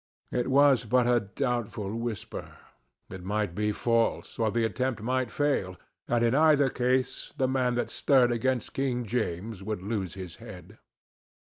[0.31, 2.57] It was but a doubtful whisper;
[3.11, 5.77] it might be false or the attempt might fail,
[6.07, 10.79] and in either case the man that stirred against King James would lose his head.